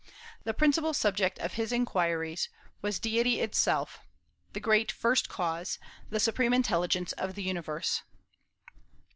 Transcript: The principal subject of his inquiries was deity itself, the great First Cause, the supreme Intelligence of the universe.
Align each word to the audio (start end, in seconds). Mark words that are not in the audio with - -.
The 0.45 0.55
principal 0.55 0.95
subject 0.95 1.37
of 1.37 1.53
his 1.53 1.71
inquiries 1.71 2.49
was 2.81 2.97
deity 2.97 3.39
itself, 3.39 3.99
the 4.51 4.59
great 4.59 4.91
First 4.91 5.29
Cause, 5.29 5.77
the 6.09 6.19
supreme 6.19 6.55
Intelligence 6.55 7.11
of 7.11 7.35
the 7.35 7.43
universe. 7.43 8.01